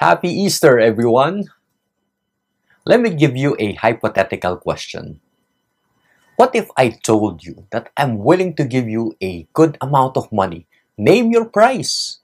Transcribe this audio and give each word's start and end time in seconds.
Happy 0.00 0.32
Easter, 0.32 0.80
everyone! 0.80 1.52
Let 2.86 3.04
me 3.04 3.12
give 3.12 3.36
you 3.36 3.54
a 3.58 3.74
hypothetical 3.74 4.56
question. 4.56 5.20
What 6.40 6.56
if 6.56 6.72
I 6.74 6.88
told 6.88 7.44
you 7.44 7.68
that 7.68 7.92
I'm 7.98 8.16
willing 8.16 8.56
to 8.56 8.64
give 8.64 8.88
you 8.88 9.12
a 9.20 9.44
good 9.52 9.76
amount 9.78 10.16
of 10.16 10.32
money? 10.32 10.64
Name 10.96 11.30
your 11.32 11.44
price. 11.44 12.16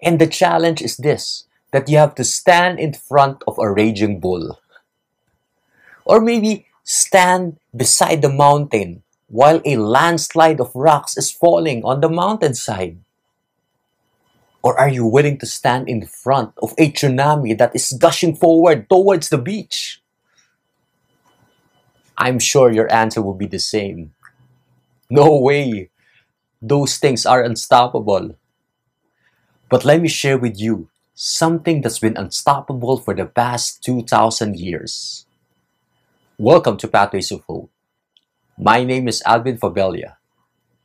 And 0.00 0.16
the 0.16 0.26
challenge 0.26 0.80
is 0.80 0.96
this 0.96 1.44
that 1.70 1.90
you 1.90 1.98
have 1.98 2.14
to 2.14 2.24
stand 2.24 2.80
in 2.80 2.96
front 2.96 3.44
of 3.46 3.60
a 3.60 3.70
raging 3.70 4.20
bull. 4.20 4.56
Or 6.06 6.24
maybe 6.24 6.64
stand 6.82 7.60
beside 7.76 8.22
the 8.22 8.32
mountain 8.32 9.02
while 9.28 9.60
a 9.66 9.76
landslide 9.76 10.64
of 10.64 10.72
rocks 10.72 11.18
is 11.18 11.30
falling 11.30 11.84
on 11.84 12.00
the 12.00 12.08
mountainside. 12.08 13.04
Or 14.62 14.78
are 14.78 14.88
you 14.88 15.06
willing 15.06 15.38
to 15.38 15.46
stand 15.46 15.88
in 15.88 16.06
front 16.06 16.52
of 16.58 16.74
a 16.78 16.90
tsunami 16.90 17.56
that 17.58 17.74
is 17.74 17.96
gushing 17.98 18.34
forward 18.34 18.90
towards 18.90 19.28
the 19.28 19.38
beach? 19.38 20.02
I'm 22.18 22.38
sure 22.40 22.70
your 22.70 22.92
answer 22.92 23.22
will 23.22 23.34
be 23.38 23.46
the 23.46 23.60
same. 23.60 24.12
No 25.08 25.38
way. 25.38 25.90
Those 26.60 26.98
things 26.98 27.24
are 27.24 27.42
unstoppable. 27.42 28.36
But 29.70 29.84
let 29.84 30.02
me 30.02 30.08
share 30.08 30.36
with 30.36 30.60
you 30.60 30.90
something 31.14 31.80
that's 31.80 32.00
been 32.00 32.16
unstoppable 32.16 32.98
for 32.98 33.14
the 33.14 33.26
past 33.26 33.84
2,000 33.84 34.58
years. 34.58 35.26
Welcome 36.36 36.76
to 36.78 36.88
Pathways 36.88 37.30
of 37.30 37.42
Hope. 37.42 37.70
My 38.58 38.82
name 38.82 39.06
is 39.06 39.22
Alvin 39.24 39.58
Fabelia. 39.58 40.16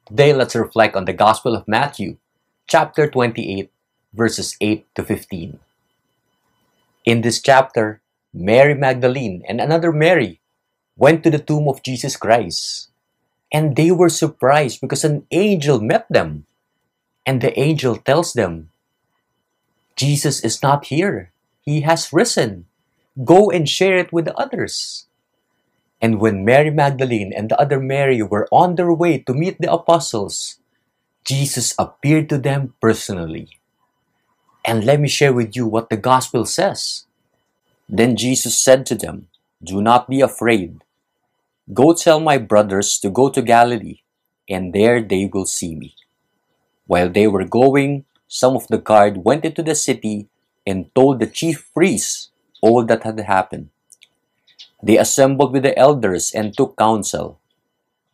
Today, 0.05 0.33
let's 0.33 0.55
reflect 0.55 0.95
on 0.95 1.05
the 1.05 1.13
Gospel 1.13 1.55
of 1.55 1.67
Matthew, 1.67 2.17
chapter 2.67 3.09
28, 3.09 3.72
verses 4.13 4.55
8 4.61 4.85
to 4.95 5.03
15. 5.03 5.59
In 7.05 7.21
this 7.21 7.41
chapter, 7.41 8.01
Mary 8.33 8.73
Magdalene 8.73 9.43
and 9.47 9.59
another 9.59 9.91
Mary 9.91 10.39
went 10.95 11.23
to 11.23 11.29
the 11.29 11.41
tomb 11.41 11.67
of 11.67 11.83
Jesus 11.83 12.15
Christ. 12.15 12.89
And 13.51 13.75
they 13.75 13.91
were 13.91 14.09
surprised 14.09 14.81
because 14.81 15.03
an 15.03 15.27
angel 15.29 15.79
met 15.79 16.07
them. 16.09 16.45
And 17.25 17.41
the 17.41 17.57
angel 17.59 17.97
tells 17.97 18.33
them, 18.33 18.69
Jesus 19.95 20.43
is 20.43 20.63
not 20.63 20.85
here. 20.85 21.31
He 21.61 21.81
has 21.81 22.11
risen. 22.11 22.65
Go 23.23 23.51
and 23.51 23.69
share 23.69 23.97
it 23.97 24.11
with 24.11 24.25
the 24.25 24.35
others. 24.35 25.05
And 26.01 26.19
when 26.19 26.43
Mary 26.43 26.71
Magdalene 26.71 27.31
and 27.31 27.47
the 27.47 27.59
other 27.61 27.79
Mary 27.79 28.21
were 28.21 28.47
on 28.51 28.75
their 28.75 28.91
way 28.91 29.19
to 29.19 29.33
meet 29.33 29.61
the 29.61 29.71
apostles, 29.71 30.59
Jesus 31.23 31.73
appeared 31.79 32.27
to 32.29 32.37
them 32.37 32.73
personally. 32.81 33.61
And 34.65 34.85
let 34.85 34.99
me 34.99 35.09
share 35.09 35.33
with 35.33 35.55
you 35.55 35.67
what 35.67 35.89
the 35.89 35.97
gospel 35.97 36.45
says. 36.45 37.05
Then 37.89 38.15
Jesus 38.15 38.57
said 38.57 38.85
to 38.87 38.95
them, 38.95 39.27
Do 39.63 39.81
not 39.81 40.09
be 40.09 40.21
afraid. 40.21 40.83
Go 41.73 41.93
tell 41.93 42.19
my 42.19 42.37
brothers 42.37 42.97
to 42.99 43.09
go 43.09 43.29
to 43.29 43.41
Galilee, 43.41 43.99
and 44.49 44.73
there 44.73 45.01
they 45.01 45.29
will 45.31 45.45
see 45.45 45.75
me. 45.75 45.95
While 46.87 47.09
they 47.09 47.27
were 47.27 47.45
going, 47.45 48.05
some 48.27 48.55
of 48.55 48.67
the 48.67 48.77
guard 48.77 49.23
went 49.23 49.45
into 49.45 49.63
the 49.63 49.75
city 49.75 50.27
and 50.65 50.93
told 50.95 51.19
the 51.19 51.27
chief 51.27 51.69
priests 51.73 52.31
all 52.61 52.83
that 52.85 53.03
had 53.03 53.19
happened. 53.19 53.69
They 54.81 54.97
assembled 54.97 55.53
with 55.53 55.63
the 55.63 55.77
elders 55.77 56.31
and 56.33 56.55
took 56.55 56.75
counsel. 56.77 57.39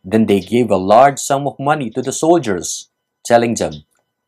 Then 0.04 0.26
they 0.26 0.40
gave 0.40 0.70
a 0.70 0.76
large 0.76 1.18
sum 1.18 1.46
of 1.46 1.58
money 1.58 1.90
to 1.90 2.02
the 2.02 2.12
soldiers, 2.12 2.88
telling 3.24 3.54
them, 3.54 3.84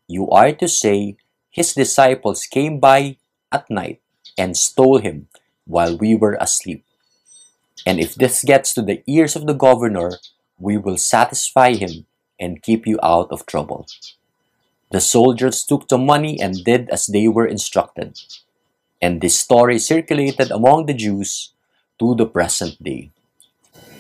You 0.09 0.29
are 0.31 0.53
to 0.53 0.69
say, 0.69 1.17
His 1.53 1.75
disciples 1.75 2.49
came 2.49 2.81
by 2.81 3.19
at 3.53 3.69
night 3.69 4.01
and 4.39 4.57
stole 4.57 4.99
him 4.99 5.29
while 5.67 5.97
we 5.97 6.17
were 6.17 6.41
asleep. 6.41 6.83
And 7.85 8.01
if 8.01 8.15
this 8.15 8.43
gets 8.43 8.73
to 8.75 8.81
the 8.81 9.05
ears 9.07 9.37
of 9.37 9.47
the 9.47 9.53
governor, 9.53 10.17
we 10.59 10.79
will 10.79 10.97
satisfy 10.97 11.75
him 11.75 12.07
and 12.41 12.63
keep 12.63 12.87
you 12.87 12.99
out 13.03 13.29
of 13.31 13.45
trouble. 13.45 13.87
The 14.91 15.01
soldiers 15.01 15.65
took 15.65 15.89
the 15.89 15.99
money 15.99 16.41
and 16.41 16.65
did 16.65 16.89
as 16.89 17.07
they 17.07 17.29
were 17.29 17.47
instructed. 17.47 18.17
And 19.03 19.21
this 19.21 19.39
story 19.39 19.79
circulated 19.79 20.51
among 20.51 20.87
the 20.87 20.95
Jews 20.95 21.53
to 21.99 22.15
the 22.15 22.27
present 22.27 22.81
day. 22.83 23.11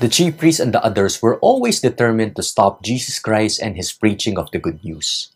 The 0.01 0.09
chief 0.09 0.39
priests 0.39 0.61
and 0.61 0.73
the 0.73 0.83
others 0.85 1.21
were 1.21 1.39
always 1.41 1.81
determined 1.81 2.37
to 2.37 2.43
stop 2.43 2.83
Jesus 2.83 3.19
Christ 3.19 3.61
and 3.61 3.77
his 3.77 3.93
preaching 3.93 4.39
of 4.39 4.51
the 4.53 4.59
good 4.59 4.83
news. 4.85 5.32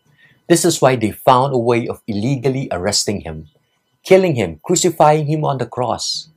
This 0.49 0.65
is 0.65 0.81
why 0.81 0.97
they 0.97 1.11
found 1.11 1.55
a 1.55 1.59
way 1.59 1.89
of 1.89 2.03
illegally 2.07 2.69
arresting 2.71 3.23
him, 3.23 3.49
killing 4.05 4.37
him, 4.37 4.61
crucifying 4.62 5.27
him 5.27 5.45
on 5.45 5.59
the 5.59 5.67
cross. 5.67 6.29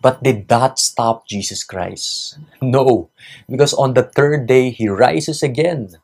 But 0.00 0.22
did 0.22 0.48
that 0.48 0.78
stop 0.78 1.26
Jesus 1.26 1.62
Christ? 1.62 2.38
No, 2.62 3.10
because 3.48 3.74
on 3.74 3.94
the 3.94 4.02
third 4.02 4.46
day 4.46 4.70
he 4.70 4.88
rises 4.88 5.42
again. 5.42 5.98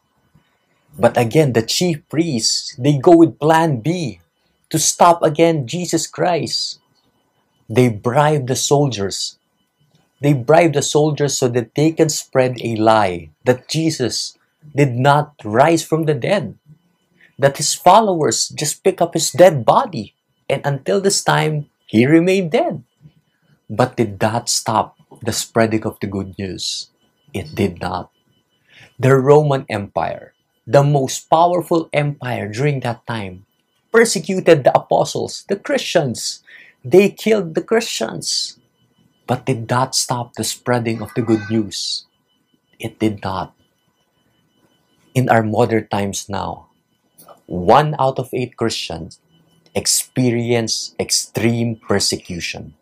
But 0.99 1.17
again, 1.17 1.53
the 1.53 1.63
chief 1.63 2.07
priests, 2.09 2.75
they 2.79 2.99
go 2.99 3.17
with 3.17 3.39
plan 3.39 3.81
B 3.81 4.21
to 4.71 4.79
stop 4.79 5.23
again 5.23 5.67
Jesus 5.67 6.07
Christ. 6.07 6.79
They 7.69 7.89
bribe 7.89 8.47
the 8.47 8.57
soldiers. 8.57 9.39
They 10.21 10.33
bribe 10.33 10.75
the 10.75 10.83
soldiers 10.83 11.37
so 11.37 11.49
that 11.49 11.75
they 11.75 11.91
can 11.93 12.09
spread 12.09 12.59
a 12.63 12.77
lie 12.77 13.31
that 13.45 13.69
Jesus 13.69 14.39
did 14.75 14.95
not 14.95 15.35
rise 15.45 15.83
from 15.83 16.05
the 16.05 16.15
dead, 16.15 16.57
that 17.39 17.57
his 17.57 17.75
followers 17.75 18.49
just 18.49 18.85
pick 18.85 19.01
up 19.01 19.15
his 19.15 19.31
dead 19.31 19.65
body, 19.65 20.15
and 20.49 20.63
until 20.65 21.01
this 21.01 21.23
time, 21.23 21.71
he 21.87 22.07
remained 22.07 22.53
dead. 22.53 22.85
But 23.69 23.97
did 23.97 24.21
that 24.21 24.49
stop 24.49 24.97
the 25.23 25.33
spreading 25.33 25.85
of 25.87 25.99
the 26.01 26.07
good 26.07 26.39
news? 26.39 26.91
It 27.33 27.55
did 27.55 27.81
not. 27.81 28.11
The 28.99 29.17
Roman 29.17 29.67
Empire, 29.69 30.35
the 30.67 30.83
most 30.83 31.29
powerful 31.29 31.89
empire 31.93 32.47
during 32.47 32.81
that 32.81 33.07
time, 33.07 33.47
persecuted 33.91 34.65
the 34.65 34.77
apostles, 34.77 35.45
the 35.49 35.57
Christians. 35.57 36.43
They 36.85 37.11
killed 37.11 37.55
the 37.55 37.63
Christians. 37.63 38.59
But 39.27 39.47
did 39.47 39.69
that 39.69 39.95
stop 39.95 40.35
the 40.35 40.45
spreading 40.45 41.01
of 41.01 41.15
the 41.15 41.23
good 41.23 41.49
news? 41.51 42.07
It 42.79 42.99
did 42.99 43.23
not. 43.25 43.55
In 45.15 45.29
our 45.31 45.43
modern 45.43 45.89
times 45.89 46.29
now, 46.29 46.69
one 47.47 47.95
out 47.99 48.19
of 48.19 48.31
eight 48.33 48.57
Christians 48.57 49.21
experience 49.75 50.95
extreme 51.01 51.77
persecution. 51.77 52.75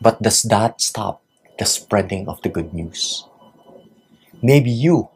But 0.00 0.20
does 0.22 0.42
that 0.44 0.80
stop 0.80 1.22
the 1.58 1.64
spreading 1.64 2.28
of 2.28 2.42
the 2.42 2.48
good 2.48 2.74
news? 2.74 3.26
Maybe 4.42 4.70
you, 4.70 5.10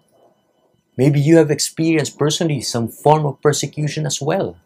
maybe 0.97 1.21
you 1.21 1.37
have 1.39 1.51
experienced 1.51 2.19
personally 2.19 2.61
some 2.61 2.89
form 2.89 3.27
of 3.27 3.41
persecution 3.41 4.07
as 4.07 4.21
well. 4.21 4.57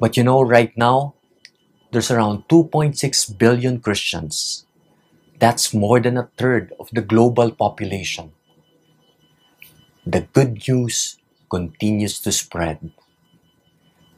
But 0.00 0.16
you 0.16 0.24
know, 0.24 0.42
right 0.42 0.72
now, 0.76 1.14
there's 1.92 2.10
around 2.10 2.48
2.6 2.48 3.38
billion 3.38 3.80
Christians. 3.80 4.66
That's 5.38 5.74
more 5.74 6.00
than 6.00 6.16
a 6.16 6.30
third 6.38 6.72
of 6.80 6.88
the 6.92 7.02
global 7.02 7.50
population. 7.50 8.32
The 10.06 10.22
good 10.32 10.66
news 10.66 11.19
continues 11.50 12.20
to 12.20 12.32
spread 12.32 12.92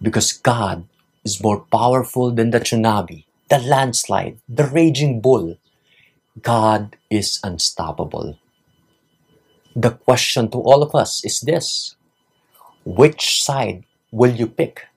because 0.03 0.33
God 0.33 0.87
is 1.25 1.43
more 1.43 1.61
powerful 1.73 2.31
than 2.31 2.51
the 2.51 2.61
tsunami 2.61 3.25
the 3.53 3.59
landslide, 3.59 4.41
the 4.49 4.65
raging 4.65 5.21
bull. 5.21 5.59
God 6.41 6.97
is 7.11 7.39
unstoppable. 7.45 8.39
The 9.77 9.91
question 9.91 10.49
to 10.53 10.59
all 10.59 10.83
of 10.83 10.95
us 10.95 11.23
is 11.23 11.41
this 11.45 11.95
Which 12.87 13.45
side 13.45 13.85
will 14.11 14.33
you 14.33 14.47
pick? 14.47 14.89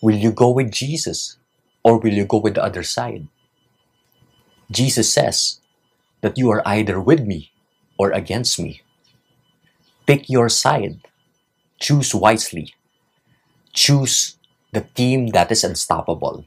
Will 0.00 0.14
you 0.14 0.30
go 0.30 0.50
with 0.50 0.70
Jesus 0.70 1.36
or 1.82 1.98
will 1.98 2.14
you 2.14 2.24
go 2.24 2.38
with 2.38 2.54
the 2.54 2.62
other 2.62 2.84
side? 2.84 3.26
Jesus 4.70 5.12
says 5.12 5.58
that 6.22 6.38
you 6.38 6.48
are 6.50 6.62
either 6.64 7.00
with 7.00 7.26
me 7.26 7.50
or 7.98 8.12
against 8.12 8.60
me. 8.60 8.82
Pick 10.06 10.30
your 10.30 10.48
side. 10.48 11.02
Choose 11.80 12.14
wisely. 12.14 12.74
Choose 13.72 14.36
the 14.72 14.82
team 14.82 15.28
that 15.28 15.50
is 15.50 15.64
unstoppable. 15.64 16.44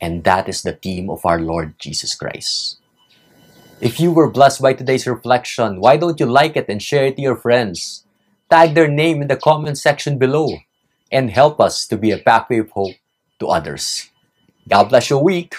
And 0.00 0.24
that 0.24 0.48
is 0.48 0.62
the 0.62 0.74
theme 0.74 1.10
of 1.10 1.26
our 1.26 1.40
Lord 1.40 1.78
Jesus 1.78 2.14
Christ. 2.14 2.78
If 3.80 4.00
you 4.00 4.12
were 4.12 4.30
blessed 4.30 4.60
by 4.62 4.72
today's 4.72 5.06
reflection, 5.06 5.80
why 5.80 5.96
don't 5.96 6.18
you 6.18 6.26
like 6.26 6.56
it 6.56 6.68
and 6.68 6.82
share 6.82 7.06
it 7.06 7.16
to 7.16 7.22
your 7.22 7.36
friends? 7.36 8.04
Tag 8.50 8.74
their 8.74 8.88
name 8.88 9.22
in 9.22 9.28
the 9.28 9.36
comment 9.36 9.78
section 9.78 10.18
below 10.18 10.58
and 11.12 11.30
help 11.30 11.60
us 11.60 11.86
to 11.86 11.96
be 11.96 12.10
a 12.10 12.18
pathway 12.18 12.58
of 12.58 12.70
hope 12.70 12.96
to 13.38 13.46
others. 13.48 14.10
God 14.68 14.90
bless 14.90 15.10
your 15.10 15.22
week. 15.22 15.54